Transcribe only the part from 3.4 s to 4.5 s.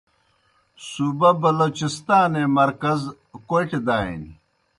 کوئٹہ دانیْ۔